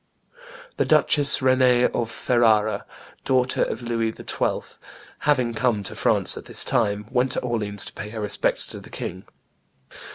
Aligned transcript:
The 0.77 0.85
Duchess 0.85 1.43
Renee 1.43 1.83
of 1.89 2.09
Ferrara, 2.09 2.87
daughter 3.23 3.63
of 3.63 3.83
Louis 3.83 4.11
XII., 4.11 4.77
having 5.29 5.53
come 5.53 5.83
to 5.83 5.93
France 5.93 6.35
at 6.37 6.45
this 6.45 6.63
time, 6.65 7.05
went 7.11 7.33
to 7.33 7.41
Orleans 7.41 7.85
to 7.85 7.93
pay 7.93 8.09
her 8.09 8.19
respects 8.19 8.65
to 8.71 8.79
the 8.79 8.89
king. 8.89 9.25